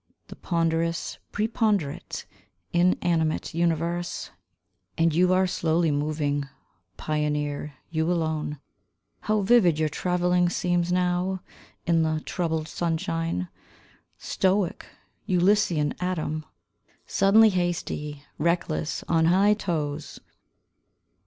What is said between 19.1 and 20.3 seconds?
high toes.